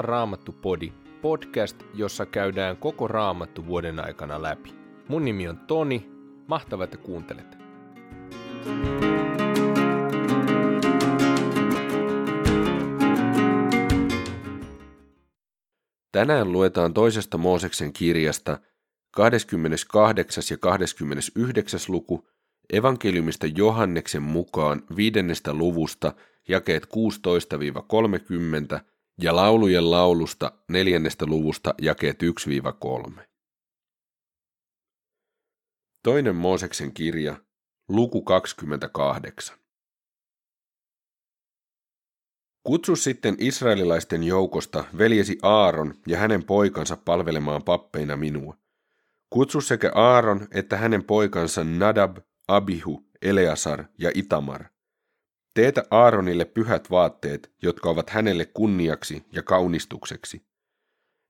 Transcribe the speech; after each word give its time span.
Salaa 0.00 0.18
Raamattu 0.18 0.52
Podi, 0.52 0.92
podcast, 1.22 1.76
jossa 1.94 2.26
käydään 2.26 2.76
koko 2.76 3.08
Raamattu 3.08 3.66
vuoden 3.66 4.00
aikana 4.00 4.42
läpi. 4.42 4.74
Mun 5.08 5.24
nimi 5.24 5.48
on 5.48 5.58
Toni, 5.58 6.10
mahtavaa, 6.46 6.84
että 6.84 6.96
kuuntelet. 6.96 7.58
Tänään 16.12 16.52
luetaan 16.52 16.94
toisesta 16.94 17.38
Mooseksen 17.38 17.92
kirjasta 17.92 18.58
28. 19.10 20.44
ja 20.50 20.56
29. 20.56 21.80
luku 21.88 22.28
evankeliumista 22.72 23.46
Johanneksen 23.46 24.22
mukaan 24.22 24.82
viidennestä 24.96 25.54
luvusta 25.54 26.12
jakeet 26.48 26.86
16-30 28.76 28.80
ja 29.22 29.36
laulujen 29.36 29.90
laulusta 29.90 30.52
neljännestä 30.68 31.26
luvusta 31.26 31.74
jakeet 31.82 32.18
1-3. 32.22 33.20
Toinen 36.04 36.36
Mooseksen 36.36 36.92
kirja, 36.92 37.36
luku 37.88 38.22
28. 38.22 39.60
Kutsu 42.62 42.96
sitten 42.96 43.36
israelilaisten 43.38 44.24
joukosta 44.24 44.84
veljesi 44.98 45.38
Aaron 45.42 45.94
ja 46.06 46.18
hänen 46.18 46.44
poikansa 46.44 46.96
palvelemaan 46.96 47.62
pappeina 47.62 48.16
minua. 48.16 48.56
Kutsu 49.30 49.60
sekä 49.60 49.92
Aaron 49.94 50.48
että 50.50 50.76
hänen 50.76 51.04
poikansa 51.04 51.64
Nadab, 51.64 52.18
Abihu, 52.48 53.10
Eleasar 53.22 53.84
ja 53.98 54.10
Itamar. 54.14 54.64
Teetä 55.60 55.84
Aaronille 55.90 56.44
pyhät 56.44 56.90
vaatteet, 56.90 57.52
jotka 57.62 57.90
ovat 57.90 58.10
hänelle 58.10 58.44
kunniaksi 58.44 59.24
ja 59.32 59.42
kaunistukseksi. 59.42 60.42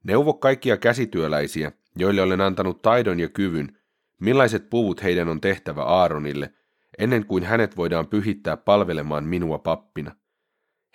Neuvo 0.05 0.35
kaikkia 0.35 0.77
käsityöläisiä, 0.77 1.73
joille 1.97 2.23
olen 2.23 2.41
antanut 2.41 2.83
taidon 2.83 3.21
ja 3.21 3.29
kyvyn, 3.29 3.79
millaiset 4.21 4.71
puvut 4.71 5.03
heidän 5.03 5.29
on 5.29 5.41
tehtävä 5.41 5.83
Aaronille, 5.83 6.55
ennen 6.99 7.27
kuin 7.27 7.45
hänet 7.45 7.77
voidaan 7.77 8.07
pyhittää 8.07 8.57
palvelemaan 8.57 9.25
minua 9.25 9.59
pappina. 9.59 10.17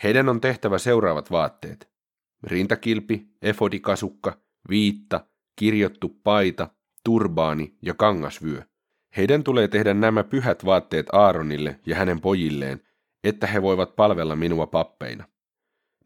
Heidän 0.04 0.30
on 0.30 0.42
tehtävä 0.42 0.78
seuraavat 0.78 1.32
vaatteet. 1.32 1.90
Rintakilpi, 2.44 3.28
efodikasukka, 3.42 4.38
viitta, 4.70 5.26
kirjottu 5.56 6.10
paita, 6.24 6.68
turbaani 7.04 7.78
ja 7.82 7.94
kangasvyö. 7.94 8.62
Heidän 9.18 9.44
tulee 9.44 9.68
tehdä 9.68 9.94
nämä 9.94 10.24
pyhät 10.24 10.66
vaatteet 10.66 11.06
Aaronille 11.12 11.80
ja 11.86 11.96
hänen 11.96 12.22
pojilleen, 12.22 12.82
että 13.26 13.48
he 13.48 13.62
voivat 13.62 13.96
palvella 13.96 14.36
minua 14.36 14.68
pappeina. 14.68 15.24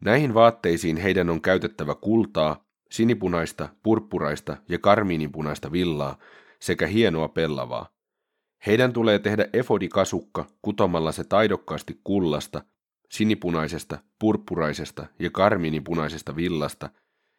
Näihin 0.00 0.34
vaatteisiin 0.34 0.96
heidän 0.96 1.30
on 1.30 1.40
käytettävä 1.40 1.94
kultaa, 1.94 2.64
sinipunaista, 2.90 3.68
purppuraista 3.82 4.56
ja 4.68 4.78
karmiinipunaista 4.78 5.72
villaa 5.72 6.18
sekä 6.60 6.86
hienoa 6.86 7.28
pellavaa. 7.28 7.88
Heidän 8.66 8.92
tulee 8.92 9.18
tehdä 9.18 9.48
efodikasukka 9.52 10.46
kutomalla 10.62 11.12
se 11.12 11.24
taidokkaasti 11.24 12.00
kullasta, 12.04 12.62
sinipunaisesta, 13.10 13.98
purppuraisesta 14.18 15.06
ja 15.18 15.30
karmiinipunaisesta 15.30 16.36
villasta 16.36 16.90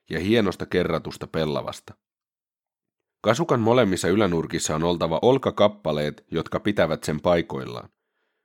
ja 0.10 0.20
hienosta 0.20 0.66
kerratusta 0.66 1.28
pellavasta. 1.28 1.94
Kasukan 3.22 3.60
molemmissa 3.60 4.08
ylänurkissa 4.08 4.76
on 4.76 4.84
oltava 4.84 5.20
olkakappaleet, 5.22 6.26
jotka 6.32 6.60
pitävät 6.60 7.04
sen 7.04 7.22
paikoillaan. 7.22 7.90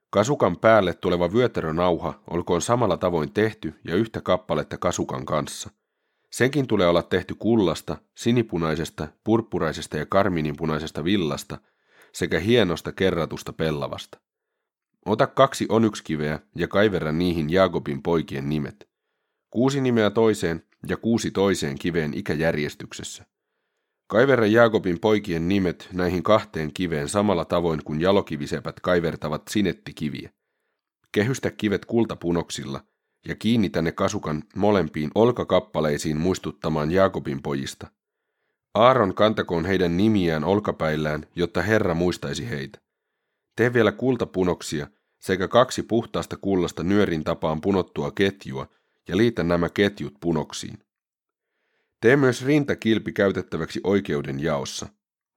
Kasukan 0.09 0.57
päälle 0.57 0.93
tuleva 0.93 1.33
vyötärönauha 1.33 2.19
olkoon 2.29 2.61
samalla 2.61 2.97
tavoin 2.97 3.33
tehty 3.33 3.73
ja 3.83 3.95
yhtä 3.95 4.21
kappaletta 4.21 4.77
kasukan 4.77 5.25
kanssa. 5.25 5.69
Senkin 6.31 6.67
tulee 6.67 6.87
olla 6.87 7.03
tehty 7.03 7.35
kullasta, 7.35 7.97
sinipunaisesta, 8.15 9.07
purppuraisesta 9.23 9.97
ja 9.97 10.05
karmininpunaisesta 10.05 11.03
villasta 11.03 11.57
sekä 12.13 12.39
hienosta 12.39 12.91
kerratusta 12.91 13.53
pellavasta. 13.53 14.17
Ota 15.05 15.27
kaksi 15.27 15.65
onyxkiveä 15.69 16.39
ja 16.55 16.67
kaiverra 16.67 17.11
niihin 17.11 17.49
Jaakobin 17.49 18.03
poikien 18.03 18.49
nimet. 18.49 18.89
Kuusi 19.49 19.81
nimeä 19.81 20.09
toiseen 20.09 20.63
ja 20.87 20.97
kuusi 20.97 21.31
toiseen 21.31 21.79
kiveen 21.79 22.13
ikäjärjestyksessä. 22.13 23.25
Kaiverra 24.07 24.45
Jaakobin 24.45 24.99
poikien 24.99 25.47
nimet 25.47 25.89
näihin 25.93 26.23
kahteen 26.23 26.73
kiveen 26.73 27.09
samalla 27.09 27.45
tavoin 27.45 27.83
kuin 27.83 28.01
jalokivisepät 28.01 28.79
kaivertavat 28.79 29.41
sinettikiviä. 29.49 30.29
Kehystä 31.11 31.51
kivet 31.51 31.85
kultapunoksilla 31.85 32.83
ja 33.27 33.35
kiinnitä 33.35 33.81
ne 33.81 33.91
kasukan 33.91 34.43
molempiin 34.55 35.11
olkakappaleisiin 35.15 36.17
muistuttamaan 36.17 36.91
Jaakobin 36.91 37.41
pojista. 37.41 37.87
Aaron 38.73 39.15
kantakoon 39.15 39.65
heidän 39.65 39.97
nimiään 39.97 40.43
olkapäillään, 40.43 41.25
jotta 41.35 41.61
Herra 41.61 41.93
muistaisi 41.93 42.49
heitä. 42.49 42.79
Tee 43.55 43.73
vielä 43.73 43.91
kultapunoksia 43.91 44.87
sekä 45.19 45.47
kaksi 45.47 45.83
puhtaasta 45.83 46.37
kullasta 46.37 46.83
nyörin 46.83 47.23
tapaan 47.23 47.61
punottua 47.61 48.11
ketjua 48.11 48.67
ja 49.07 49.17
liitä 49.17 49.43
nämä 49.43 49.69
ketjut 49.69 50.13
punoksiin. 50.21 50.86
Tee 52.01 52.15
myös 52.15 52.45
rintakilpi 52.45 53.13
käytettäväksi 53.13 53.79
oikeuden 53.83 54.39
jaossa. 54.39 54.87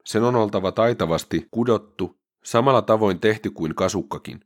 Sen 0.05 0.23
on 0.23 0.37
oltava 0.37 0.73
taitavasti 0.73 1.49
kudottu, 1.51 2.21
samalla 2.45 2.83
tavoin 2.83 3.21
tehty 3.21 3.51
kuin 3.51 3.75
kasukkakin. 3.75 4.41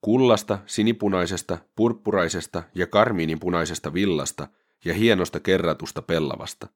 Kullasta, 0.00 0.58
sinipunaisesta, 0.66 1.58
purppuraisesta 1.76 2.62
ja 2.74 2.86
karmiininpunaisesta 2.86 3.94
villasta 3.94 4.48
ja 4.84 4.94
hienosta 4.94 5.40
kerratusta 5.40 6.02
pellavasta. 6.02 6.68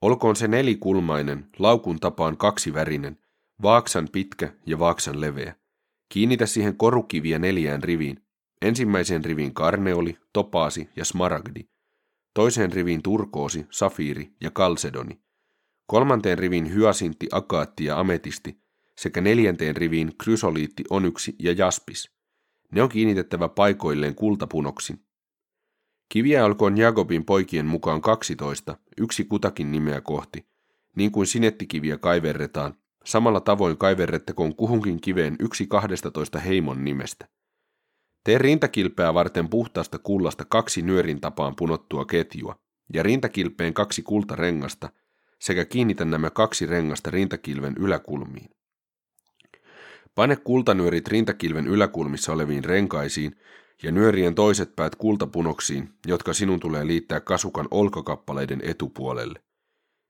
Olkoon 0.00 0.36
se 0.36 0.48
nelikulmainen, 0.48 1.46
laukun 1.58 2.00
tapaan 2.00 2.36
kaksivärinen, 2.36 3.18
vaaksan 3.62 4.08
pitkä 4.12 4.52
ja 4.66 4.78
vaaksan 4.78 5.20
leveä. 5.20 5.54
Kiinnitä 6.08 6.46
siihen 6.46 6.76
korukiviä 6.76 7.38
neljään 7.38 7.82
riviin. 7.82 8.22
Ensimmäisen 8.62 9.24
rivin 9.24 9.54
karneoli, 9.54 10.18
topaasi 10.32 10.88
ja 10.96 11.04
smaragdi 11.04 11.71
toiseen 12.34 12.72
riviin 12.72 13.02
turkoosi, 13.02 13.66
safiiri 13.70 14.32
ja 14.40 14.50
kalsedoni, 14.50 15.20
kolmanteen 15.86 16.38
riviin 16.38 16.74
hyasintti, 16.74 17.28
akaatti 17.32 17.84
ja 17.84 18.00
ametisti 18.00 18.62
sekä 18.98 19.20
neljänteen 19.20 19.76
riviin 19.76 20.12
krysoliitti, 20.18 20.84
onyksi 20.90 21.36
ja 21.38 21.52
jaspis. 21.52 22.10
Ne 22.72 22.82
on 22.82 22.88
kiinnitettävä 22.88 23.48
paikoilleen 23.48 24.14
kultapunoksin. 24.14 25.04
Kiviä 26.08 26.44
olkoon 26.44 26.78
Jakobin 26.78 27.24
poikien 27.24 27.66
mukaan 27.66 28.00
12, 28.00 28.76
yksi 28.98 29.24
kutakin 29.24 29.72
nimeä 29.72 30.00
kohti, 30.00 30.46
niin 30.96 31.12
kuin 31.12 31.26
sinettikiviä 31.26 31.98
kaiverretaan, 31.98 32.74
samalla 33.04 33.40
tavoin 33.40 33.76
kaiverrettakoon 33.76 34.56
kuhunkin 34.56 35.00
kiveen 35.00 35.36
yksi 35.40 35.66
12 35.66 36.38
heimon 36.38 36.84
nimestä. 36.84 37.28
Tee 38.24 38.38
rintakilpeä 38.38 39.14
varten 39.14 39.48
puhtaasta 39.48 39.98
kullasta 39.98 40.44
kaksi 40.44 40.82
nyörin 40.82 41.20
tapaan 41.20 41.56
punottua 41.56 42.04
ketjua 42.04 42.58
ja 42.94 43.02
rintakilpeen 43.02 43.74
kaksi 43.74 44.02
kultarengasta 44.02 44.88
sekä 45.38 45.64
kiinnitä 45.64 46.04
nämä 46.04 46.30
kaksi 46.30 46.66
rengasta 46.66 47.10
rintakilven 47.10 47.74
yläkulmiin. 47.78 48.50
Pane 50.14 50.36
kultanyörit 50.36 51.08
rintakilven 51.08 51.66
yläkulmissa 51.66 52.32
oleviin 52.32 52.64
renkaisiin 52.64 53.36
ja 53.82 53.92
nyörien 53.92 54.34
toiset 54.34 54.76
päät 54.76 54.96
kultapunoksiin, 54.96 55.94
jotka 56.06 56.32
sinun 56.32 56.60
tulee 56.60 56.86
liittää 56.86 57.20
kasukan 57.20 57.68
olkakappaleiden 57.70 58.60
etupuolelle. 58.64 59.42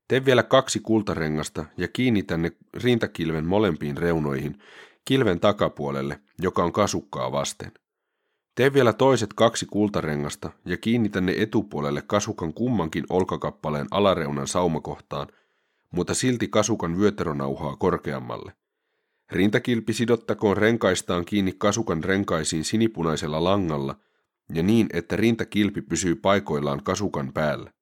Tee 0.08 0.24
vielä 0.24 0.42
kaksi 0.42 0.80
kultarengasta 0.80 1.64
ja 1.76 1.88
kiinnitä 1.88 2.36
ne 2.36 2.52
rintakilven 2.74 3.46
molempiin 3.46 3.96
reunoihin 3.96 4.58
kilven 5.04 5.40
takapuolelle, 5.40 6.20
joka 6.38 6.64
on 6.64 6.72
kasukkaa 6.72 7.32
vasten. 7.32 7.72
Tee 8.54 8.72
vielä 8.72 8.92
toiset 8.92 9.32
kaksi 9.34 9.66
kultarengasta 9.66 10.50
ja 10.64 10.76
kiinnitä 10.76 11.20
ne 11.20 11.34
etupuolelle 11.38 12.02
kasukan 12.06 12.54
kummankin 12.54 13.04
olkakappaleen 13.10 13.86
alareunan 13.90 14.46
saumakohtaan, 14.46 15.28
mutta 15.90 16.14
silti 16.14 16.48
kasukan 16.48 16.98
vyötärönauhaa 16.98 17.76
korkeammalle. 17.76 18.52
Rintakilpi 19.30 19.92
sidottakoon 19.92 20.56
renkaistaan 20.56 21.24
kiinni 21.24 21.54
kasukan 21.58 22.04
renkaisiin 22.04 22.64
sinipunaisella 22.64 23.44
langalla 23.44 23.96
ja 24.54 24.62
niin, 24.62 24.86
että 24.92 25.16
rintakilpi 25.16 25.82
pysyy 25.82 26.14
paikoillaan 26.14 26.82
kasukan 26.82 27.32
päällä. 27.32 27.72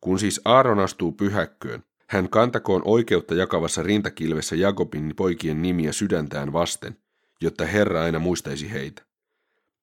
Kun 0.00 0.18
siis 0.18 0.40
Aaron 0.44 0.78
astuu 0.78 1.12
pyhäkköön, 1.12 1.84
hän 2.08 2.28
kantakoon 2.28 2.82
oikeutta 2.84 3.34
jakavassa 3.34 3.82
rintakilvessä 3.82 4.56
Jakobin 4.56 5.12
poikien 5.16 5.62
nimiä 5.62 5.92
sydäntään 5.92 6.52
vasten, 6.52 6.96
jotta 7.40 7.66
Herra 7.66 8.02
aina 8.02 8.18
muistaisi 8.18 8.72
heitä. 8.72 9.02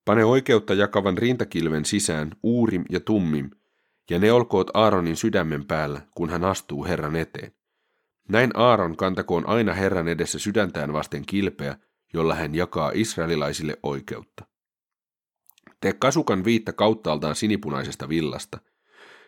Pane 0.06 0.26
oikeutta 0.26 0.74
jakavan 0.74 1.18
rintakilven 1.18 1.86
sisään 1.86 2.32
uurim 2.44 2.86
ja 2.90 3.00
tummim, 3.00 3.50
ja 4.10 4.20
ne 4.20 4.32
olkoot 4.32 4.72
Aaronin 4.74 5.16
sydämen 5.16 5.66
päällä, 5.66 6.02
kun 6.16 6.30
hän 6.30 6.44
astuu 6.44 6.86
Herran 6.86 7.16
eteen. 7.16 7.52
Näin 8.30 8.52
Aaron 8.54 8.98
kantakoon 8.98 9.50
aina 9.50 9.74
Herran 9.74 10.08
edessä 10.08 10.40
sydäntään 10.40 10.94
vasten 10.94 11.26
kilpeä, 11.26 11.78
jolla 12.14 12.36
hän 12.36 12.56
jakaa 12.56 12.92
israelilaisille 12.94 13.78
oikeutta. 13.84 14.46
Tee 15.82 15.94
kasukan 15.94 16.46
viitta 16.46 16.74
kauttaaltaan 16.74 17.36
sinipunaisesta 17.36 18.10
villasta. 18.10 18.60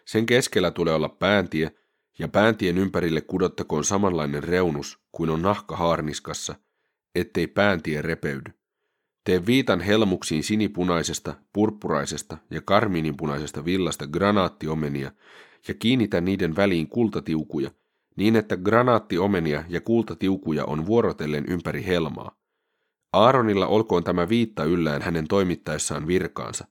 Sen 0.06 0.26
keskellä 0.26 0.72
tulee 0.72 0.94
olla 0.94 1.10
pääntie, 1.10 1.72
ja 2.20 2.28
pääntien 2.28 2.78
ympärille 2.78 3.22
kudottakoon 3.22 3.84
samanlainen 3.84 4.44
reunus 4.44 5.00
kuin 5.12 5.30
on 5.30 5.42
nahka 5.42 5.76
haarniskassa, 5.76 6.56
ettei 7.16 7.48
pääntie 7.48 8.02
repeydy. 8.02 8.63
Tee 9.24 9.46
viitan 9.46 9.82
helmuksiin 9.82 10.44
sinipunaisesta, 10.44 11.36
purppuraisesta 11.54 12.38
ja 12.52 12.62
karmiininpunaisesta 12.66 13.66
villasta 13.66 14.08
granaattiomenia 14.08 15.12
ja 15.68 15.74
kiinnitä 15.74 16.22
niiden 16.22 16.56
väliin 16.56 16.88
kultatiukuja, 16.88 17.72
niin 18.16 18.36
että 18.36 18.58
granaattiomenia 18.58 19.64
ja 19.70 19.82
kultatiukuja 19.82 20.66
on 20.66 20.86
vuorotellen 20.86 21.46
ympäri 21.48 21.86
helmaa. 21.86 22.36
Aaronilla 23.14 23.68
olkoon 23.68 24.04
tämä 24.04 24.30
viitta 24.30 24.64
yllään 24.64 25.02
hänen 25.02 25.28
toimittaessaan 25.28 26.08
virkaansa. 26.08 26.68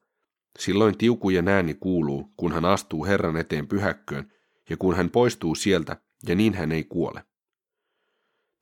Silloin 0.58 0.99
tiukuja 0.99 1.43
ääni 1.46 1.75
kuuluu, 1.75 2.32
kun 2.37 2.52
hän 2.52 2.64
astuu 2.64 3.04
Herran 3.04 3.37
eteen 3.37 3.69
pyhäkköön, 3.69 4.32
ja 4.70 4.76
kun 4.76 4.96
hän 4.96 5.10
poistuu 5.10 5.54
sieltä, 5.54 5.96
ja 6.26 6.34
niin 6.34 6.54
hän 6.54 6.72
ei 6.72 6.84
kuole. 6.84 7.25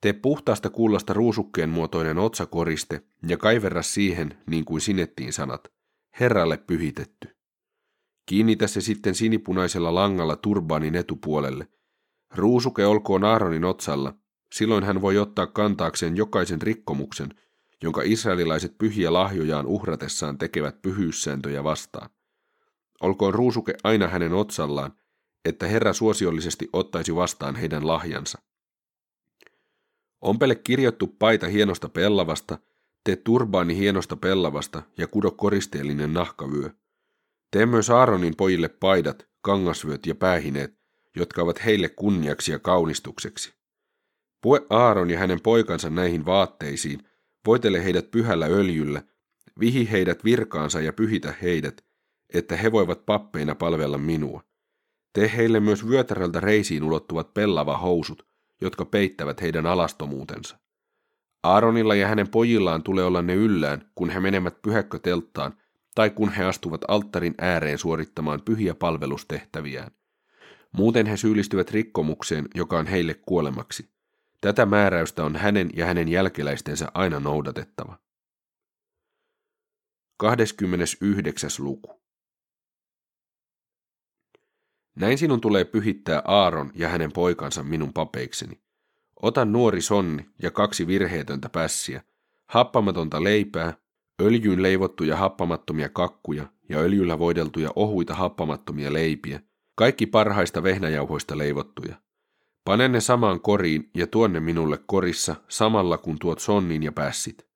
Tee 0.01 0.13
puhtaasta 0.13 0.69
kullasta 0.69 1.13
ruusukkeen 1.13 1.69
muotoinen 1.69 2.17
otsakoriste 2.17 3.01
ja 3.27 3.37
kaiverra 3.37 3.81
siihen, 3.81 4.37
niin 4.47 4.65
kuin 4.65 4.81
sinettiin 4.81 5.33
sanat, 5.33 5.71
Herralle 6.19 6.57
pyhitetty. 6.57 7.37
Kiinnitä 8.25 8.67
se 8.67 8.81
sitten 8.81 9.15
sinipunaisella 9.15 9.95
langalla 9.95 10.35
turbaanin 10.35 10.95
etupuolelle. 10.95 11.67
Ruusuke 12.35 12.85
olkoon 12.85 13.23
Aaronin 13.23 13.65
otsalla, 13.65 14.13
silloin 14.53 14.83
hän 14.83 15.01
voi 15.01 15.17
ottaa 15.17 15.47
kantaakseen 15.47 16.17
jokaisen 16.17 16.61
rikkomuksen, 16.61 17.29
jonka 17.83 18.01
israelilaiset 18.05 18.77
pyhiä 18.77 19.13
lahjojaan 19.13 19.65
uhratessaan 19.65 20.37
tekevät 20.37 20.81
pyhyyssääntöjä 20.81 21.63
vastaan. 21.63 22.09
Olkoon 23.01 23.33
ruusuke 23.33 23.73
aina 23.83 24.07
hänen 24.07 24.33
otsallaan, 24.33 24.93
että 25.45 25.67
Herra 25.67 25.93
suosiollisesti 25.93 26.69
ottaisi 26.73 27.15
vastaan 27.15 27.55
heidän 27.55 27.87
lahjansa. 27.87 28.39
Ompele 30.21 30.55
kirjattu 30.55 31.07
paita 31.07 31.47
hienosta 31.47 31.89
pellavasta, 31.89 32.57
tee 33.03 33.15
turbaani 33.15 33.77
hienosta 33.77 34.15
pellavasta 34.15 34.81
ja 34.97 35.07
kudo 35.07 35.31
koristeellinen 35.31 36.13
nahkavyö. 36.13 36.69
Tee 37.51 37.65
myös 37.65 37.89
Aaronin 37.89 38.35
pojille 38.37 38.69
paidat, 38.69 39.27
kangasvyöt 39.41 40.05
ja 40.05 40.15
päähineet, 40.15 40.77
jotka 41.15 41.41
ovat 41.41 41.65
heille 41.65 41.89
kunniaksi 41.89 42.51
ja 42.51 42.59
kaunistukseksi. 42.59 43.53
Pue 44.41 44.65
Aaron 44.69 45.09
ja 45.09 45.19
hänen 45.19 45.41
poikansa 45.41 45.89
näihin 45.89 46.25
vaatteisiin, 46.25 46.99
voitele 47.47 47.83
heidät 47.83 48.11
pyhällä 48.11 48.45
öljyllä, 48.45 49.03
vihi 49.59 49.91
heidät 49.91 50.23
virkaansa 50.23 50.81
ja 50.81 50.93
pyhitä 50.93 51.33
heidät, 51.41 51.85
että 52.33 52.57
he 52.57 52.71
voivat 52.71 53.05
pappeina 53.05 53.55
palvella 53.55 53.97
minua. 53.97 54.43
Tee 55.13 55.31
heille 55.35 55.59
myös 55.59 55.87
vyötäröltä 55.87 56.39
reisiin 56.39 56.83
ulottuvat 56.83 57.33
pellava 57.33 57.77
housut, 57.77 58.30
jotka 58.61 58.85
peittävät 58.85 59.41
heidän 59.41 59.65
alastomuutensa. 59.65 60.57
Aaronilla 61.43 61.95
ja 61.95 62.07
hänen 62.07 62.29
pojillaan 62.29 62.83
tulee 62.83 63.03
olla 63.05 63.21
ne 63.21 63.33
yllään, 63.33 63.91
kun 63.95 64.09
he 64.09 64.19
menevät 64.19 64.61
pyhäkkötelttaan 64.61 65.53
tai 65.95 66.09
kun 66.09 66.31
he 66.31 66.43
astuvat 66.43 66.81
alttarin 66.87 67.35
ääreen 67.37 67.77
suorittamaan 67.77 68.41
pyhiä 68.45 68.75
palvelustehtäviään. 68.75 69.91
Muuten 70.71 71.05
he 71.05 71.17
syyllistyvät 71.17 71.71
rikkomukseen, 71.71 72.47
joka 72.55 72.79
on 72.79 72.87
heille 72.87 73.13
kuolemaksi. 73.13 73.89
Tätä 74.41 74.65
määräystä 74.65 75.23
on 75.25 75.35
hänen 75.35 75.69
ja 75.75 75.85
hänen 75.85 76.07
jälkeläistensä 76.07 76.91
aina 76.93 77.19
noudatettava. 77.19 77.97
29. 80.17 81.49
luku 81.59 82.00
näin 84.95 85.17
sinun 85.17 85.41
tulee 85.41 85.65
pyhittää 85.65 86.21
Aaron 86.25 86.71
ja 86.75 86.89
hänen 86.89 87.11
poikansa 87.11 87.63
minun 87.63 87.93
papeikseni. 87.93 88.59
Ota 89.21 89.45
nuori 89.45 89.81
sonni 89.81 90.25
ja 90.43 90.51
kaksi 90.51 90.87
virheetöntä 90.87 91.49
pässiä, 91.49 92.01
happamatonta 92.47 93.23
leipää, 93.23 93.73
öljyyn 94.21 94.63
leivottuja 94.63 95.17
happamattomia 95.17 95.89
kakkuja 95.89 96.45
ja 96.69 96.77
öljyllä 96.77 97.19
voideltuja 97.19 97.69
ohuita 97.75 98.15
happamattomia 98.15 98.93
leipiä, 98.93 99.39
kaikki 99.75 100.05
parhaista 100.05 100.63
vehnäjauhoista 100.63 101.37
leivottuja. 101.37 101.95
Pane 102.65 102.87
ne 102.87 102.99
samaan 103.01 103.41
koriin 103.41 103.89
ja 103.95 104.07
tuonne 104.07 104.39
minulle 104.39 104.79
korissa 104.85 105.35
samalla 105.47 105.97
kun 105.97 106.19
tuot 106.19 106.39
sonnin 106.39 106.83
ja 106.83 106.91
pässit. 106.91 107.47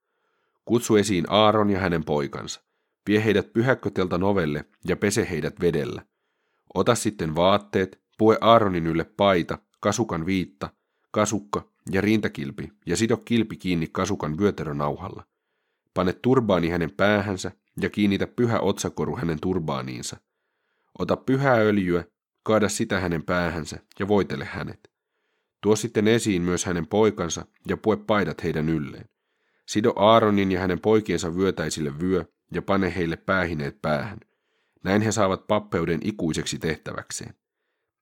Kutsu 0.66 0.96
esiin 0.96 1.26
Aaron 1.30 1.70
ja 1.70 1.80
hänen 1.80 2.04
poikansa. 2.04 2.62
Vie 3.08 3.26
heidät 3.26 3.54
pyhäkkötelta 3.54 4.18
novelle 4.18 4.66
ja 4.88 4.96
pese 4.96 5.28
heidät 5.30 5.62
vedellä. 5.62 6.02
Ota 6.76 6.96
sitten 6.96 7.36
vaatteet, 7.36 8.02
pue 8.18 8.38
Aaronin 8.42 8.88
ylle 8.88 9.04
paita, 9.04 9.58
kasukan 9.80 10.26
viitta, 10.26 10.70
kasukka 11.12 11.70
ja 11.92 12.02
rintakilpi 12.02 12.72
ja 12.86 12.98
sido 12.98 13.18
kilpi 13.18 13.56
kiinni 13.56 13.88
kasukan 13.92 14.38
vyötärönauhalla. 14.38 15.26
Pane 15.94 16.14
turbaani 16.14 16.70
hänen 16.70 16.92
päähänsä 16.92 17.52
ja 17.82 17.90
kiinnitä 17.90 18.28
pyhä 18.28 18.60
otsakoru 18.60 19.16
hänen 19.16 19.40
turbaaniinsa. 19.42 20.18
Ota 21.00 21.18
pyhää 21.18 21.56
öljyä, 21.56 22.04
kaada 22.44 22.70
sitä 22.70 23.00
hänen 23.00 23.24
päähänsä 23.24 23.80
ja 24.00 24.08
voitele 24.08 24.46
hänet. 24.46 24.92
Tuo 25.62 25.76
sitten 25.76 26.08
esiin 26.08 26.42
myös 26.42 26.66
hänen 26.66 26.88
poikansa 26.88 27.46
ja 27.68 27.78
pue 27.78 27.98
paidat 27.98 28.44
heidän 28.44 28.70
ylleen. 28.70 29.10
Sido 29.66 29.94
Aaronin 29.96 30.52
ja 30.52 30.60
hänen 30.60 30.80
poikiensa 30.80 31.36
vyötäisille 31.36 32.00
vyö 32.00 32.26
ja 32.54 32.62
pane 32.62 32.96
heille 32.96 33.18
päähineet 33.18 33.82
päähän– 33.82 34.20
näin 34.86 35.02
he 35.02 35.12
saavat 35.12 35.48
pappeuden 35.48 36.00
ikuiseksi 36.04 36.60
tehtäväkseen. 36.60 37.34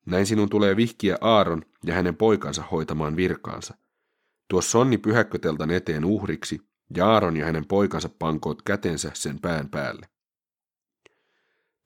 Näin 0.06 0.26
sinun 0.26 0.50
tulee 0.50 0.76
vihkiä 0.76 1.18
Aaron 1.22 1.66
ja 1.86 1.94
hänen 1.94 2.16
poikansa 2.16 2.64
hoitamaan 2.72 3.16
virkaansa. 3.16 3.74
Tuo 4.48 4.62
sonni 4.62 4.98
pyhäkköteltan 4.98 5.72
eteen 5.72 6.06
uhriksi, 6.06 6.62
ja 6.96 7.08
Aaron 7.08 7.38
ja 7.38 7.46
hänen 7.46 7.66
poikansa 7.66 8.10
pankoot 8.20 8.62
kätensä 8.62 9.12
sen 9.14 9.40
pään 9.40 9.70
päälle. 9.70 10.08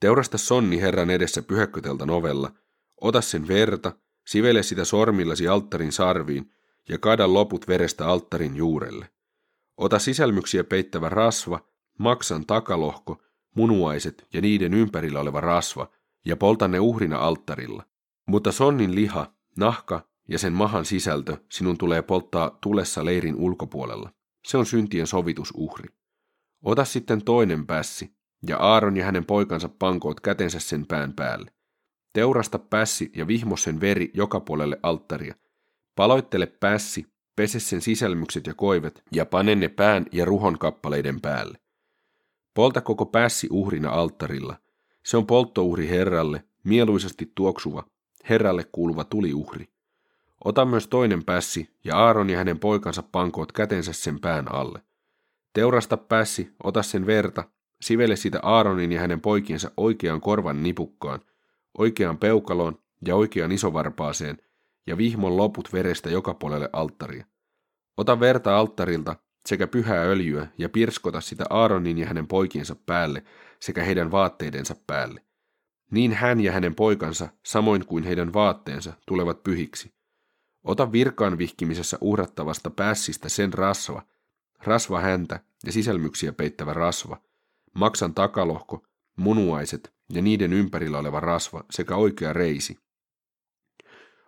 Teurasta 0.00 0.38
sonni 0.38 0.80
Herran 0.80 1.10
edessä 1.10 1.42
pyhäkköteltan 1.42 2.10
ovella, 2.10 2.52
ota 3.00 3.20
sen 3.20 3.48
verta, 3.48 3.92
sivele 4.26 4.62
sitä 4.62 4.84
sormillasi 4.84 5.48
alttarin 5.48 5.92
sarviin 5.92 6.52
ja 6.88 6.98
kaada 6.98 7.32
loput 7.32 7.68
verestä 7.68 8.06
alttarin 8.06 8.56
juurelle. 8.56 9.08
Ota 9.76 9.98
sisälmyksiä 9.98 10.64
peittävä 10.64 11.08
rasva, 11.08 11.60
maksan 11.98 12.46
takalohko 12.46 13.22
munuaiset 13.54 14.26
ja 14.32 14.40
niiden 14.40 14.74
ympärillä 14.74 15.20
oleva 15.20 15.40
rasva, 15.40 15.90
ja 16.24 16.36
polta 16.36 16.68
ne 16.68 16.80
uhrina 16.80 17.18
alttarilla. 17.18 17.84
Mutta 18.26 18.52
sonnin 18.52 18.94
liha, 18.94 19.32
nahka 19.56 20.08
ja 20.28 20.38
sen 20.38 20.52
mahan 20.52 20.84
sisältö 20.84 21.36
sinun 21.52 21.78
tulee 21.78 22.02
polttaa 22.02 22.58
tulessa 22.60 23.04
leirin 23.04 23.36
ulkopuolella. 23.36 24.12
Se 24.46 24.58
on 24.58 24.66
syntien 24.66 25.06
sovitusuhri. 25.06 25.88
Ota 26.64 26.84
sitten 26.84 27.24
toinen 27.24 27.66
pässi, 27.66 28.12
ja 28.48 28.58
Aaron 28.58 28.96
ja 28.96 29.04
hänen 29.04 29.24
poikansa 29.24 29.68
pankoot 29.68 30.20
kätensä 30.20 30.60
sen 30.60 30.86
pään 30.86 31.12
päälle. 31.12 31.52
Teurasta 32.12 32.58
pässi 32.58 33.12
ja 33.16 33.26
vihmo 33.26 33.56
sen 33.56 33.80
veri 33.80 34.10
joka 34.14 34.40
puolelle 34.40 34.80
alttaria. 34.82 35.34
Paloittele 35.94 36.46
pässi, 36.46 37.06
pese 37.36 37.60
sen 37.60 37.80
sisälmykset 37.80 38.46
ja 38.46 38.54
koivet, 38.54 39.02
ja 39.12 39.26
pane 39.26 39.54
ne 39.54 39.68
pään 39.68 40.06
ja 40.12 40.24
ruhon 40.24 40.58
kappaleiden 40.58 41.20
päälle. 41.20 41.58
Polta 42.58 42.80
koko 42.80 43.06
pässi 43.06 43.48
uhrina 43.50 43.90
alttarilla. 43.90 44.56
Se 45.02 45.16
on 45.16 45.26
polttouhri 45.26 45.88
Herralle, 45.88 46.44
mieluisesti 46.64 47.32
tuoksuva, 47.34 47.84
Herralle 48.28 48.64
kuuluva 48.72 49.04
tuliuhri. 49.04 49.68
Ota 50.44 50.64
myös 50.64 50.88
toinen 50.88 51.24
pässi, 51.24 51.70
ja 51.84 51.96
Aaron 51.96 52.30
ja 52.30 52.38
hänen 52.38 52.58
poikansa 52.58 53.02
pankoot 53.02 53.52
kätensä 53.52 53.92
sen 53.92 54.20
pään 54.20 54.54
alle. 54.54 54.82
Teurasta 55.52 55.96
pässi, 55.96 56.52
ota 56.64 56.82
sen 56.82 57.06
verta, 57.06 57.44
sivele 57.80 58.16
sitä 58.16 58.40
Aaronin 58.42 58.92
ja 58.92 59.00
hänen 59.00 59.20
poikiensa 59.20 59.70
oikean 59.76 60.20
korvan 60.20 60.62
nipukkaan, 60.62 61.20
oikean 61.78 62.18
peukaloon 62.18 62.78
ja 63.06 63.16
oikean 63.16 63.52
isovarpaaseen, 63.52 64.38
ja 64.86 64.96
vihmon 64.96 65.36
loput 65.36 65.72
verestä 65.72 66.10
joka 66.10 66.34
puolelle 66.34 66.70
alttaria. 66.72 67.26
Ota 67.96 68.20
verta 68.20 68.58
alttarilta 68.58 69.16
sekä 69.48 69.66
pyhää 69.66 70.02
öljyä 70.02 70.46
ja 70.58 70.68
pirskota 70.68 71.20
sitä 71.20 71.44
Aaronin 71.50 71.98
ja 71.98 72.06
hänen 72.06 72.26
poikiensa 72.26 72.76
päälle 72.86 73.24
sekä 73.60 73.84
heidän 73.84 74.10
vaatteidensa 74.10 74.76
päälle. 74.86 75.22
Niin 75.90 76.12
hän 76.12 76.40
ja 76.40 76.52
hänen 76.52 76.74
poikansa, 76.74 77.28
samoin 77.44 77.86
kuin 77.86 78.04
heidän 78.04 78.32
vaatteensa, 78.32 78.92
tulevat 79.06 79.42
pyhiksi. 79.42 79.94
Ota 80.64 80.92
virkaan 80.92 81.38
vihkimisessä 81.38 81.98
uhrattavasta 82.00 82.70
päässistä 82.70 83.28
sen 83.28 83.52
rasva, 83.52 84.02
rasva 84.64 85.00
häntä 85.00 85.40
ja 85.66 85.72
sisälmyksiä 85.72 86.32
peittävä 86.32 86.72
rasva, 86.72 87.20
maksan 87.74 88.14
takalohko, 88.14 88.86
munuaiset 89.16 89.92
ja 90.12 90.22
niiden 90.22 90.52
ympärillä 90.52 90.98
oleva 90.98 91.20
rasva 91.20 91.64
sekä 91.70 91.96
oikea 91.96 92.32
reisi. 92.32 92.78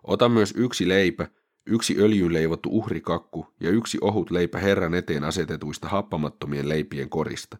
Ota 0.02 0.28
myös 0.28 0.54
yksi 0.56 0.88
leipä 0.88 1.28
yksi 1.66 1.96
öljyyn 1.98 2.32
leivottu 2.32 2.68
uhrikakku 2.72 3.46
ja 3.60 3.70
yksi 3.70 3.98
ohut 4.00 4.30
leipä 4.30 4.58
Herran 4.58 4.94
eteen 4.94 5.24
asetetuista 5.24 5.88
happamattomien 5.88 6.68
leipien 6.68 7.08
korista. 7.08 7.58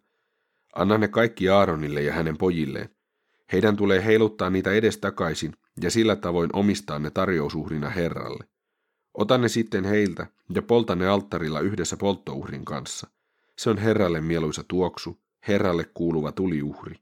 Anna 0.75 0.99
ne 0.99 1.09
kaikki 1.09 1.49
Aaronille 1.49 2.03
ja 2.03 2.13
hänen 2.13 2.37
pojilleen. 2.39 2.89
Heidän 3.53 3.77
tulee 3.77 4.05
heiluttaa 4.05 4.51
niitä 4.51 4.73
edestakaisin 4.73 5.53
ja 5.83 5.91
sillä 5.91 6.17
tavoin 6.17 6.51
omistaa 6.53 6.99
ne 6.99 7.11
tarjousuhrina 7.11 7.91
Herralle. 7.91 8.45
Ota 9.15 9.39
ne 9.39 9.49
sitten 9.49 9.85
heiltä 9.85 10.27
ja 10.55 10.63
polta 10.63 10.97
ne 10.97 11.09
alttarilla 11.09 11.61
yhdessä 11.61 11.97
polttouhrin 11.97 12.65
kanssa. 12.65 13.09
Se 13.59 13.71
on 13.71 13.79
Herralle 13.79 14.21
mieluisa 14.21 14.65
tuoksu, 14.69 15.21
Herralle 15.49 15.85
kuuluva 15.95 16.33
tuliuhri. 16.33 16.97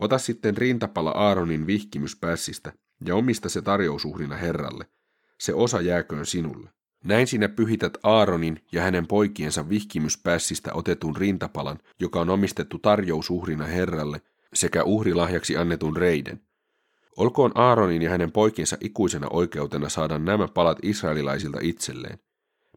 Ota 0.00 0.18
sitten 0.18 0.56
rintapala 0.56 1.10
Aaronin 1.10 1.66
vihkimyspässistä 1.66 2.72
ja 3.06 3.14
omista 3.14 3.48
se 3.48 3.62
tarjousuhrina 3.62 4.36
Herralle. 4.36 4.86
Se 5.40 5.54
osa 5.54 5.80
jääköön 5.80 6.26
sinulle. 6.26 6.70
Näin 7.04 7.26
sinä 7.26 7.48
pyhität 7.48 7.98
Aaronin 8.02 8.64
ja 8.72 8.82
hänen 8.82 9.06
poikiensa 9.06 9.68
vihkimyspässistä 9.68 10.70
otetun 10.74 11.16
rintapalan, 11.16 11.78
joka 12.00 12.20
on 12.20 12.30
omistettu 12.30 12.78
tarjousuhrina 12.78 13.64
Herralle, 13.64 14.20
sekä 14.54 14.84
uhrilahjaksi 14.84 15.56
annetun 15.56 15.96
reiden. 15.96 16.40
Olkoon 17.16 17.52
Aaronin 17.54 18.02
ja 18.02 18.10
hänen 18.10 18.32
poikiensa 18.32 18.76
ikuisena 18.80 19.26
oikeutena 19.30 19.88
saada 19.88 20.18
nämä 20.18 20.48
palat 20.48 20.78
israelilaisilta 20.82 21.58
itselleen. 21.62 22.18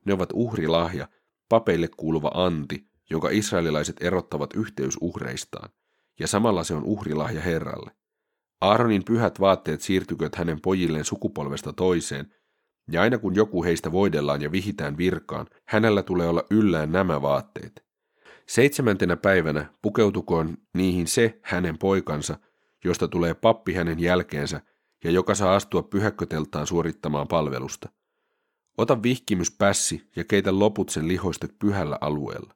Ne 0.05 0.13
ovat 0.13 0.29
uhrilahja, 0.33 1.07
papeille 1.49 1.87
kuuluva 1.97 2.31
anti, 2.33 2.87
jonka 3.09 3.29
israelilaiset 3.29 3.95
erottavat 4.01 4.53
yhteysuhreistaan, 4.53 5.69
ja 6.19 6.27
samalla 6.27 6.63
se 6.63 6.73
on 6.73 6.83
uhrilahja 6.83 7.41
Herralle. 7.41 7.91
Aaronin 8.61 9.05
pyhät 9.05 9.39
vaatteet 9.39 9.81
siirtyköt 9.81 10.35
hänen 10.35 10.61
pojilleen 10.61 11.05
sukupolvesta 11.05 11.73
toiseen, 11.73 12.33
ja 12.91 13.01
aina 13.01 13.17
kun 13.17 13.35
joku 13.35 13.63
heistä 13.63 13.91
voidellaan 13.91 14.41
ja 14.41 14.51
vihitään 14.51 14.97
virkaan, 14.97 15.47
hänellä 15.67 16.03
tulee 16.03 16.27
olla 16.27 16.43
yllään 16.51 16.91
nämä 16.91 17.21
vaatteet. 17.21 17.85
Seitsemäntenä 18.47 19.15
päivänä 19.15 19.73
pukeutukoon 19.81 20.57
niihin 20.73 21.07
se 21.07 21.39
hänen 21.43 21.77
poikansa, 21.77 22.37
josta 22.83 23.07
tulee 23.07 23.33
pappi 23.33 23.73
hänen 23.73 23.99
jälkeensä 23.99 24.61
ja 25.03 25.11
joka 25.11 25.35
saa 25.35 25.55
astua 25.55 25.83
pyhäkköteltaan 25.83 26.67
suorittamaan 26.67 27.27
palvelusta. 27.27 27.89
Ota 28.77 29.03
vihkimyspässi 29.03 30.09
ja 30.15 30.23
keitä 30.23 30.59
loput 30.59 30.89
sen 30.89 31.07
lihoistet 31.07 31.59
pyhällä 31.59 31.97
alueella. 32.01 32.53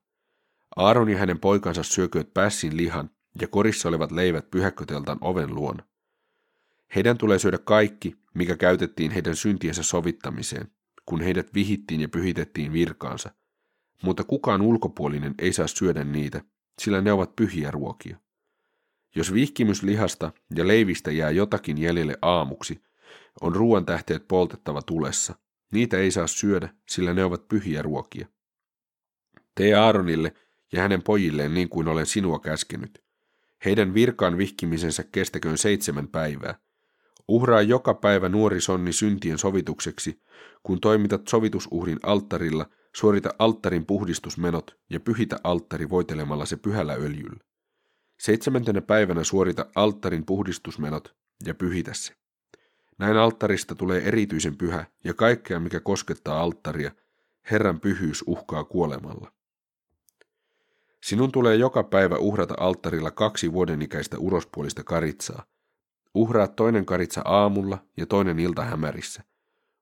Aaron 0.75 1.09
ja 1.09 1.17
hänen 1.17 1.39
poikansa 1.39 1.83
syökööt 1.83 2.33
pässin 2.33 2.77
lihan 2.77 3.09
ja 3.41 3.47
korissa 3.47 3.89
olevat 3.89 4.11
leivät 4.11 4.51
pyhäkköteltan 4.51 5.17
oven 5.21 5.55
luona. 5.55 5.83
Heidän 6.95 7.17
tulee 7.17 7.39
syödä 7.39 7.57
kaikki, 7.57 8.15
mikä 8.33 8.57
käytettiin 8.57 9.11
heidän 9.11 9.35
syntiensä 9.35 9.83
sovittamiseen, 9.83 10.71
kun 11.05 11.21
heidät 11.21 11.53
vihittiin 11.53 12.01
ja 12.01 12.09
pyhitettiin 12.09 12.73
virkaansa. 12.73 13.31
Mutta 14.03 14.23
kukaan 14.23 14.61
ulkopuolinen 14.61 15.35
ei 15.39 15.53
saa 15.53 15.67
syödä 15.67 16.03
niitä, 16.03 16.41
sillä 16.79 17.01
ne 17.01 17.11
ovat 17.11 17.35
pyhiä 17.35 17.71
ruokia. 17.71 18.17
Jos 19.15 19.33
vihkimyslihasta 19.33 20.31
ja 20.55 20.67
leivistä 20.67 21.11
jää 21.11 21.31
jotakin 21.31 21.77
jäljelle 21.77 22.17
aamuksi, 22.21 22.81
on 23.41 23.55
ruoan 23.55 23.85
tähteet 23.85 24.27
poltettava 24.27 24.81
tulessa. 24.81 25.35
Niitä 25.71 25.97
ei 25.97 26.11
saa 26.11 26.27
syödä, 26.27 26.69
sillä 26.89 27.13
ne 27.13 27.23
ovat 27.23 27.47
pyhiä 27.47 27.81
ruokia. 27.81 28.27
Tee 29.55 29.73
Aaronille 29.73 30.33
ja 30.71 30.81
hänen 30.81 31.03
pojilleen 31.03 31.53
niin 31.53 31.69
kuin 31.69 31.87
olen 31.87 32.05
sinua 32.05 32.39
käskenyt. 32.39 33.03
Heidän 33.65 33.93
virkaan 33.93 34.37
vihkimisensä 34.37 35.03
kestäköön 35.11 35.57
seitsemän 35.57 36.07
päivää. 36.07 36.55
Uhraa 37.27 37.61
joka 37.61 37.93
päivä 37.93 38.29
nuori 38.29 38.61
sonni 38.61 38.93
syntien 38.93 39.37
sovitukseksi, 39.37 40.21
kun 40.63 40.79
toimitat 40.79 41.27
sovitusuhrin 41.27 41.99
alttarilla, 42.03 42.65
suorita 42.95 43.29
alttarin 43.39 43.85
puhdistusmenot 43.85 44.79
ja 44.89 44.99
pyhitä 44.99 45.37
alttari 45.43 45.89
voitelemalla 45.89 46.45
se 46.45 46.57
pyhällä 46.57 46.93
öljyllä. 46.93 47.43
Seitsemäntenä 48.19 48.81
päivänä 48.81 49.23
suorita 49.23 49.65
alttarin 49.75 50.25
puhdistusmenot 50.25 51.15
ja 51.45 51.55
pyhitä 51.55 51.93
se. 51.93 52.13
Näin 52.97 53.17
alttarista 53.17 53.75
tulee 53.75 54.01
erityisen 54.01 54.57
pyhä 54.57 54.85
ja 55.03 55.13
kaikkea, 55.13 55.59
mikä 55.59 55.79
koskettaa 55.79 56.41
alttaria, 56.41 56.91
Herran 57.51 57.79
pyhyys 57.79 58.23
uhkaa 58.27 58.63
kuolemalla. 58.63 59.31
Sinun 61.03 61.31
tulee 61.31 61.55
joka 61.55 61.83
päivä 61.83 62.17
uhrata 62.17 62.53
alttarilla 62.57 63.11
kaksi 63.11 63.53
vuodenikäistä 63.53 64.17
urospuolista 64.17 64.83
karitsaa. 64.83 65.45
Uhraa 66.13 66.47
toinen 66.47 66.85
karitsa 66.85 67.21
aamulla 67.25 67.77
ja 67.97 68.05
toinen 68.05 68.39
ilta 68.39 68.63
hämärissä. 68.63 69.23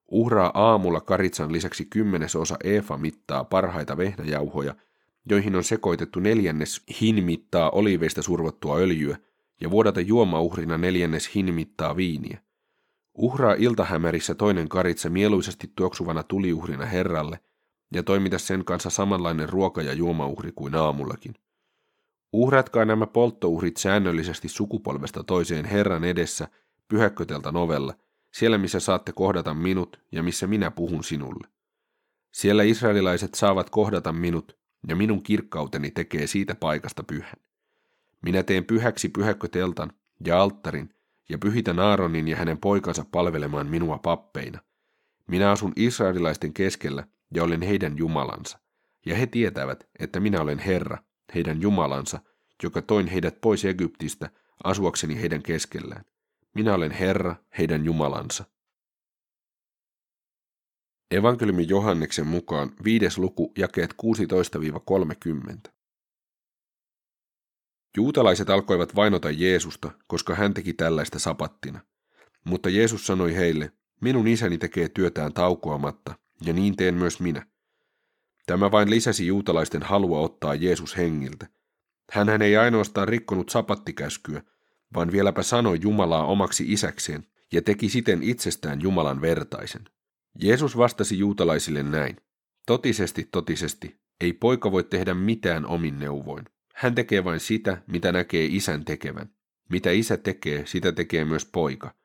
Uhraa 0.07 0.51
aamulla 0.53 1.01
karitsan 1.01 1.51
lisäksi 1.51 1.85
kymmenesosa 1.85 2.57
efa 2.63 2.97
mittaa 2.97 3.43
parhaita 3.43 3.97
vehnäjauhoja– 3.97 4.75
joihin 5.29 5.55
on 5.55 5.63
sekoitettu 5.63 6.19
neljännes 6.19 6.81
hinmittaa 7.01 7.69
oliiveista 7.69 8.21
survottua 8.21 8.77
öljyä 8.77 9.17
ja 9.61 9.71
vuodata 9.71 10.01
juomauhrina 10.01 10.77
neljännes 10.77 11.35
hinmittaa 11.35 11.95
viiniä. 11.95 12.41
Uhraa 13.13 13.53
iltahämärissä 13.53 14.35
toinen 14.35 14.69
karitsa 14.69 15.09
mieluisesti 15.09 15.71
tuoksuvana 15.75 16.23
tuliuhrina 16.23 16.85
Herralle 16.85 17.39
ja 17.93 18.03
toimita 18.03 18.39
sen 18.39 18.65
kanssa 18.65 18.89
samanlainen 18.89 19.49
ruoka- 19.49 19.81
ja 19.81 19.93
juomauhri 19.93 20.51
kuin 20.55 20.75
aamullakin. 20.75 21.33
Uhratkaa 22.33 22.85
nämä 22.85 23.07
polttouhrit 23.07 23.77
säännöllisesti 23.77 24.47
sukupolvesta 24.49 25.23
toiseen 25.23 25.65
Herran 25.65 26.03
edessä 26.03 26.47
pyhäkkötelta 26.87 27.51
novella, 27.51 27.93
siellä 28.31 28.57
missä 28.57 28.79
saatte 28.79 29.11
kohdata 29.11 29.53
minut 29.53 29.99
ja 30.11 30.23
missä 30.23 30.47
minä 30.47 30.71
puhun 30.71 31.03
sinulle. 31.03 31.47
Siellä 32.31 32.63
israelilaiset 32.63 33.33
saavat 33.33 33.69
kohdata 33.69 34.13
minut, 34.13 34.57
ja 34.87 34.95
minun 34.95 35.23
kirkkauteni 35.23 35.91
tekee 35.91 36.27
siitä 36.27 36.55
paikasta 36.55 37.03
pyhän. 37.03 37.35
Minä 38.21 38.43
teen 38.43 38.65
pyhäksi 38.65 39.09
pyhäkköteltan 39.09 39.91
ja 40.25 40.41
alttarin, 40.41 40.95
ja 41.29 41.37
pyhitän 41.37 41.79
Aaronin 41.79 42.27
ja 42.27 42.35
hänen 42.35 42.57
poikansa 42.57 43.05
palvelemaan 43.11 43.67
minua 43.67 43.97
pappeina. 43.97 44.59
Minä 45.27 45.51
asun 45.51 45.73
israelilaisten 45.75 46.53
keskellä 46.53 47.07
ja 47.33 47.43
olen 47.43 47.61
heidän 47.61 47.97
Jumalansa, 47.97 48.59
ja 49.05 49.15
he 49.15 49.27
tietävät, 49.27 49.87
että 49.99 50.19
minä 50.19 50.41
olen 50.41 50.59
Herra, 50.59 50.97
heidän 51.35 51.61
Jumalansa, 51.61 52.19
joka 52.63 52.81
toin 52.81 53.07
heidät 53.07 53.41
pois 53.41 53.65
Egyptistä 53.65 54.29
asuakseni 54.63 55.21
heidän 55.21 55.43
keskellään. 55.43 56.05
Minä 56.55 56.73
olen 56.73 56.91
Herra, 56.91 57.35
heidän 57.57 57.85
Jumalansa. 57.85 58.45
Evankeliumin 61.11 61.69
Johanneksen 61.69 62.27
mukaan 62.27 62.71
viides 62.83 63.17
luku 63.17 63.51
jakeet 63.57 63.95
16-30. 65.67 65.71
Juutalaiset 67.97 68.49
alkoivat 68.49 68.95
vainota 68.95 69.31
Jeesusta, 69.31 69.91
koska 70.07 70.35
hän 70.35 70.53
teki 70.53 70.73
tällaista 70.73 71.19
sapattina. 71.19 71.79
Mutta 72.43 72.69
Jeesus 72.69 73.07
sanoi 73.07 73.35
heille, 73.35 73.71
minun 74.01 74.27
isäni 74.27 74.57
tekee 74.57 74.89
työtään 74.89 75.33
taukoamatta, 75.33 76.15
ja 76.45 76.53
niin 76.53 76.75
teen 76.75 76.95
myös 76.95 77.19
minä. 77.19 77.45
Tämä 78.51 78.71
vain 78.71 78.89
lisäsi 78.89 79.27
juutalaisten 79.27 79.83
halua 79.83 80.19
ottaa 80.19 80.55
Jeesus 80.55 80.97
hengiltä. 80.97 81.47
Hän 82.11 82.41
ei 82.41 82.57
ainoastaan 82.57 83.07
rikkonut 83.07 83.49
sapattikäskyä, 83.49 84.41
vaan 84.93 85.11
vieläpä 85.11 85.43
sanoi 85.43 85.77
Jumalaa 85.81 86.25
omaksi 86.25 86.65
isäkseen 86.67 87.25
ja 87.51 87.61
teki 87.61 87.89
siten 87.89 88.23
itsestään 88.23 88.81
Jumalan 88.81 89.21
vertaisen. 89.21 89.81
Jeesus 90.41 90.77
vastasi 90.77 91.19
juutalaisille 91.19 91.83
näin. 91.83 92.17
Totisesti, 92.65 93.29
totisesti, 93.31 93.99
ei 94.21 94.33
poika 94.33 94.71
voi 94.71 94.83
tehdä 94.83 95.13
mitään 95.13 95.65
omin 95.65 95.99
neuvoin. 95.99 96.45
Hän 96.75 96.95
tekee 96.95 97.23
vain 97.23 97.39
sitä, 97.39 97.81
mitä 97.87 98.11
näkee 98.11 98.45
isän 98.45 98.85
tekevän. 98.85 99.29
Mitä 99.69 99.91
isä 99.91 100.17
tekee, 100.17 100.65
sitä 100.65 100.91
tekee 100.91 101.25
myös 101.25 101.45
poika. 101.45 101.95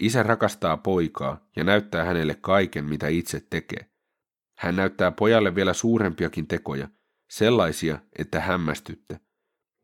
Isä 0.00 0.22
rakastaa 0.22 0.76
poikaa 0.76 1.48
ja 1.56 1.64
näyttää 1.64 2.04
hänelle 2.04 2.34
kaiken, 2.40 2.84
mitä 2.84 3.08
itse 3.08 3.46
tekee. 3.50 3.89
Hän 4.60 4.76
näyttää 4.76 5.10
pojalle 5.10 5.54
vielä 5.54 5.72
suurempiakin 5.72 6.46
tekoja, 6.46 6.88
sellaisia, 7.30 7.98
että 8.18 8.40
hämmästytte. 8.40 9.20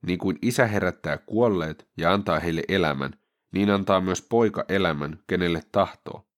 Niin 0.06 0.18
kuin 0.18 0.38
isä 0.42 0.66
herättää 0.66 1.18
kuolleet 1.18 1.88
ja 1.96 2.12
antaa 2.12 2.40
heille 2.40 2.62
elämän, 2.68 3.12
niin 3.52 3.70
antaa 3.70 4.00
myös 4.00 4.22
poika 4.22 4.64
elämän, 4.68 5.18
kenelle 5.26 5.62
tahtoo. 5.72 6.28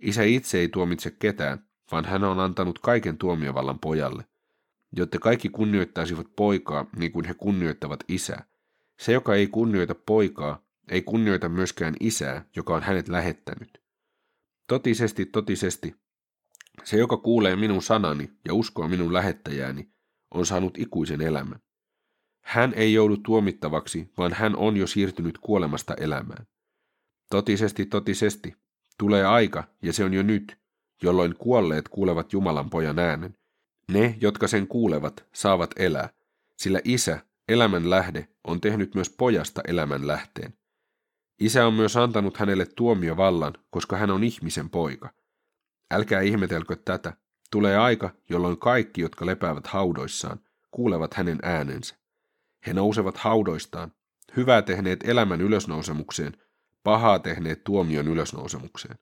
Isä 0.00 0.22
itse 0.22 0.58
ei 0.58 0.68
tuomitse 0.68 1.10
ketään, 1.10 1.68
vaan 1.92 2.04
hän 2.04 2.24
on 2.24 2.40
antanut 2.40 2.78
kaiken 2.78 3.18
tuomiovallan 3.18 3.78
pojalle, 3.78 4.24
jotta 4.96 5.18
kaikki 5.18 5.48
kunnioittaisivat 5.48 6.26
poikaa 6.36 6.86
niin 6.96 7.12
kuin 7.12 7.24
he 7.24 7.34
kunnioittavat 7.34 8.04
isää. 8.08 8.44
Se, 8.98 9.12
joka 9.12 9.34
ei 9.34 9.46
kunnioita 9.46 9.94
poikaa, 9.94 10.66
ei 10.90 11.02
kunnioita 11.02 11.48
myöskään 11.48 11.94
isää, 12.00 12.44
joka 12.56 12.74
on 12.74 12.82
hänet 12.82 13.08
lähettänyt. 13.08 13.82
Totisesti, 14.68 15.26
totisesti, 15.26 16.03
se, 16.84 16.96
joka 16.96 17.16
kuulee 17.16 17.56
minun 17.56 17.82
sanani 17.82 18.30
ja 18.44 18.54
uskoo 18.54 18.88
minun 18.88 19.12
lähettäjääni, 19.12 19.88
on 20.34 20.46
saanut 20.46 20.78
ikuisen 20.78 21.20
elämän. 21.20 21.60
Hän 22.44 22.74
ei 22.74 22.92
joudu 22.92 23.16
tuomittavaksi, 23.16 24.12
vaan 24.18 24.32
hän 24.32 24.56
on 24.56 24.76
jo 24.76 24.86
siirtynyt 24.86 25.38
kuolemasta 25.38 25.94
elämään. 25.94 26.46
Totisesti, 27.30 27.86
totisesti, 27.86 28.56
Tulee 28.98 29.26
aika, 29.26 29.64
ja 29.82 29.92
se 29.92 30.04
on 30.04 30.14
jo 30.14 30.22
nyt, 30.22 30.58
jolloin 31.02 31.34
kuolleet 31.34 31.88
kuulevat 31.88 32.32
Jumalan 32.32 32.70
pojan 32.70 32.98
äänen. 32.98 33.36
Ne, 33.88 34.16
jotka 34.20 34.48
sen 34.48 34.66
kuulevat, 34.66 35.26
saavat 35.32 35.70
elää, 35.76 36.08
sillä 36.56 36.80
isä, 36.84 37.26
elämän 37.48 37.90
lähde, 37.90 38.28
on 38.44 38.60
tehnyt 38.60 38.94
myös 38.94 39.10
pojasta 39.10 39.60
elämän 39.68 40.06
lähteen. 40.06 40.54
Isä 41.40 41.66
on 41.66 41.74
myös 41.74 41.96
antanut 41.96 42.36
hänelle 42.36 42.66
tuomiovallan, 42.66 43.52
koska 43.70 43.96
hän 43.96 44.10
on 44.10 44.24
ihmisen 44.24 44.70
poika. 44.70 45.12
Älkää 45.90 46.20
ihmetelkö 46.20 46.76
tätä. 46.84 47.12
Tulee 47.50 47.76
aika, 47.76 48.10
jolloin 48.30 48.58
kaikki, 48.58 49.00
jotka 49.00 49.26
lepäävät 49.26 49.66
haudoissaan, 49.66 50.40
kuulevat 50.70 51.14
hänen 51.14 51.38
äänensä. 51.42 51.96
He 52.66 52.72
nousevat 52.72 53.16
haudoistaan, 53.16 53.92
hyvää 54.36 54.62
tehneet 54.62 55.08
elämän 55.08 55.40
ylösnousemukseen, 55.40 56.36
pahaa 56.84 57.18
tehneet 57.18 57.64
tuomion 57.64 58.08
ylösnousemukseen. 58.08 58.98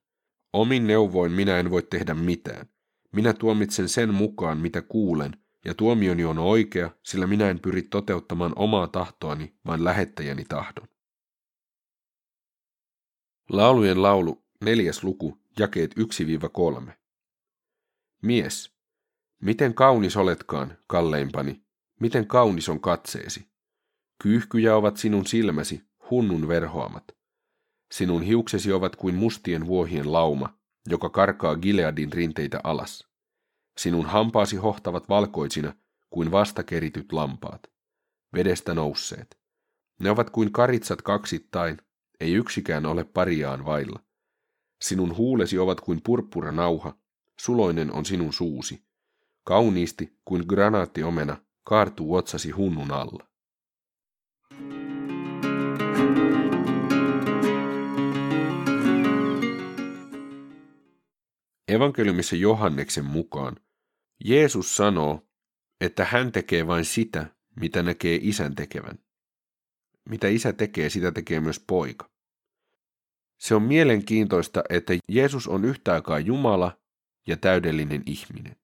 Omin 0.53 0.87
neuvoin 0.87 1.33
minä 1.33 1.59
en 1.59 1.71
voi 1.71 1.83
tehdä 1.83 2.15
mitään. 2.15 2.67
Minä 3.13 3.33
tuomitsen 3.33 3.89
sen 3.89 4.15
mukaan, 4.15 4.59
mitä 4.59 4.83
kuulen, 4.83 5.37
ja 5.65 5.75
tuomioni 5.75 6.25
on 6.25 6.39
oikea, 6.39 6.91
sillä 7.03 7.27
minä 7.27 7.51
en 7.51 7.61
pyri 7.61 7.83
toteuttamaan 7.83 8.53
omaa 8.57 8.89
tahtoani, 8.89 9.55
vaan 9.67 9.85
lähettäjäni 9.85 10.45
tahdon. 10.45 10.89
Laulujen 13.49 14.03
laulu, 14.03 14.45
neljäs 14.65 15.05
luku, 15.05 15.42
jakeet 15.59 15.95
1-3. 16.89 16.93
Mies, 18.23 18.73
miten 19.43 19.75
kaunis 19.75 20.17
oletkaan, 20.17 20.79
kalleimpani, 20.87 21.63
miten 22.01 22.27
kaunis 22.27 22.69
on 22.69 22.81
katseesi. 22.81 23.49
Kyyhkyjä 24.23 24.77
ovat 24.77 24.97
sinun 24.97 25.27
silmäsi, 25.27 25.83
hunnun 26.11 26.49
verhoamat. 26.49 27.05
Sinun 27.93 28.23
hiuksesi 28.23 28.73
ovat 28.73 28.97
kuin 28.97 29.15
mustien 29.15 29.67
vuohien 29.67 30.13
lauma, 30.13 30.59
joka 30.89 31.11
karkaa 31.11 31.57
Gileadin 31.57 32.13
rinteitä 32.13 32.61
alas. 32.65 33.09
Sinun 33.79 34.07
hampaasi 34.07 34.57
hohtavat 34.57 35.09
valkoisina 35.09 35.75
kuin 36.11 36.31
vastakerityt 36.31 37.13
lampaat, 37.13 37.63
vedestä 38.35 38.75
nousseet. 38.75 39.39
Ne 40.01 40.11
ovat 40.11 40.31
kuin 40.31 40.53
karitsat 40.53 41.03
kaksittain, 41.03 41.79
ei 42.21 42.33
yksikään 42.33 42.87
ole 42.87 43.05
pariaan 43.05 43.65
vailla. 43.65 44.01
Sinun 44.83 45.17
huulesi 45.17 45.59
ovat 45.59 45.81
kuin 45.81 46.01
purppura 46.03 46.53
nauha, 46.53 46.99
suloinen 47.41 47.93
on 47.93 48.05
sinun 48.05 48.33
suusi. 48.33 48.85
Kauniisti 49.45 50.19
kuin 50.25 50.45
granaattiomena 50.49 51.37
kaartuu 51.65 52.15
otsasi 52.15 52.51
hunnun 52.51 52.93
alla. 52.93 53.27
Evankeliumissa 61.69 62.37
Johanneksen 62.37 63.05
mukaan 63.05 63.57
Jeesus 64.25 64.77
sanoo, 64.77 65.29
että 65.81 66.05
hän 66.05 66.33
tekee 66.33 66.67
vain 66.67 66.85
sitä, 66.85 67.27
mitä 67.61 67.83
näkee 67.83 68.19
isän 68.23 68.55
tekevän. 68.55 68.99
Mitä 70.09 70.29
isä 70.29 70.53
tekee, 70.53 70.91
sitä 70.91 71.13
tekee 71.13 71.41
myös 71.41 71.61
poika. 71.67 72.13
Se 73.43 73.55
on 73.55 73.63
mielenkiintoista, 73.63 74.63
että 74.69 74.93
Jeesus 75.09 75.49
on 75.49 75.65
yhtä 75.65 75.93
aikaa 75.93 76.19
Jumala 76.19 76.79
ja 77.27 77.37
täydellinen 77.37 78.03
ihminen. 78.07 78.57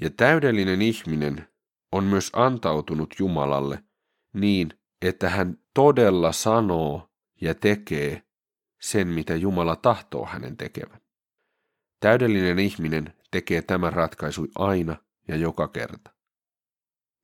Ja 0.00 0.10
täydellinen 0.10 0.82
ihminen 0.82 1.48
on 1.92 2.04
myös 2.04 2.30
antautunut 2.32 3.14
Jumalalle 3.18 3.84
niin, 4.34 4.70
että 5.02 5.30
hän 5.30 5.58
todella 5.74 6.32
sanoo 6.32 7.10
ja 7.40 7.54
tekee 7.54 8.22
sen, 8.80 9.08
mitä 9.08 9.36
Jumala 9.36 9.76
tahtoo 9.76 10.26
hänen 10.26 10.56
tekevän. 10.56 11.00
Täydellinen 12.00 12.58
ihminen 12.58 13.14
tekee 13.30 13.62
tämän 13.62 13.92
ratkaisu 13.92 14.46
aina 14.54 14.96
ja 15.28 15.36
joka 15.36 15.68
kerta. 15.68 16.10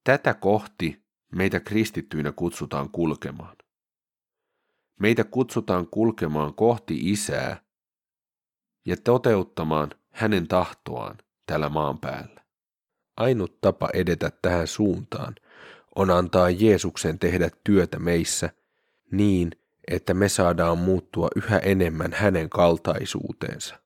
Tätä 0.04 0.34
kohti 0.34 1.04
meitä 1.32 1.60
kristittyinä 1.60 2.32
kutsutaan 2.32 2.90
kulkemaan. 2.90 3.56
Meitä 5.02 5.25
kutsutaan 5.25 5.86
kulkemaan 5.86 6.54
kohti 6.54 7.10
Isää 7.10 7.60
ja 8.86 8.97
toteuttamaan 9.04 9.91
hänen 10.10 10.49
tahtoaan 10.49 11.19
tällä 11.47 11.69
maan 11.69 11.99
päällä. 11.99 12.43
Ainut 13.17 13.60
tapa 13.60 13.88
edetä 13.95 14.32
tähän 14.43 14.67
suuntaan 14.67 15.34
on 15.97 16.10
antaa 16.10 16.50
Jeesuksen 16.50 17.19
tehdä 17.19 17.50
työtä 17.65 17.99
meissä 17.99 18.50
niin, 19.12 19.50
että 19.88 20.15
me 20.15 20.28
saadaan 20.28 20.78
muuttua 20.78 21.28
yhä 21.36 21.58
enemmän 21.58 22.12
hänen 22.12 22.49
kaltaisuuteensa. 22.50 23.78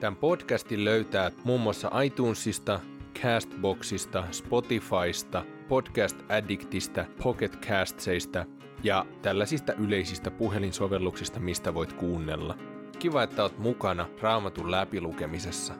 Tämän 0.00 0.16
podcastin 0.16 0.84
löytää 0.84 1.30
muun 1.44 1.60
muassa 1.60 2.00
iTunesista, 2.02 2.80
Castboxista, 3.22 4.24
Spotifysta, 4.30 5.44
Podcast 5.68 6.16
Addictista, 6.28 7.04
Pocket 7.22 7.56
Castseista 7.66 8.46
ja 8.82 9.06
tällaisista 9.22 9.72
yleisistä 9.72 10.30
puhelinsovelluksista, 10.30 11.40
mistä 11.40 11.74
voit 11.74 11.92
kuunnella. 11.92 12.58
Kiva, 12.98 13.22
että 13.22 13.42
oot 13.42 13.58
mukana 13.58 14.06
Raamatun 14.20 14.70
läpilukemisessa. 14.70 15.74